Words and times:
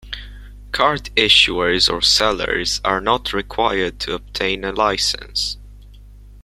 Card 0.71 1.11
issuers 1.15 1.87
or 1.87 2.01
sellers 2.01 2.81
are 2.83 2.99
not 2.99 3.33
required 3.33 3.99
to 3.99 4.15
obtain 4.15 4.63
a 4.63 4.71
license. 4.71 5.57